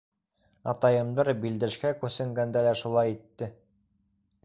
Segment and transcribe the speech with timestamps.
[0.71, 3.55] Атайымдар Билдәшкә күсенгәндә лә шулай итте.